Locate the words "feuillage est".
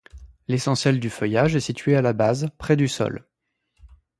1.11-1.59